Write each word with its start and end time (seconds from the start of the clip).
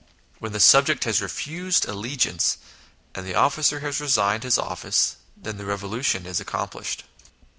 When 0.39 0.51
the 0.51 0.59
subject 0.59 1.03
has 1.03 1.21
refused 1.21 1.85
allegiance, 1.87 2.57
and 3.13 3.23
the 3.23 3.35
officer 3.35 3.81
has 3.81 3.99
resigned 4.01 4.41
his 4.41 4.57
office, 4.57 5.17
then 5.37 5.57
the 5.57 5.65
revolution 5.67 6.25
is 6.25 6.39
accomplished." 6.39 7.03